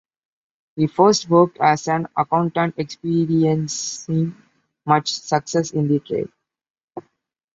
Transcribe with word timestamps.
He 0.77 0.87
first 0.87 1.29
worked 1.29 1.59
as 1.59 1.87
an 1.87 2.07
accountant, 2.17 2.73
experiencing 2.77 4.35
much 4.83 5.11
success 5.13 5.69
in 5.69 5.89
the 5.89 5.99
trade. 5.99 6.29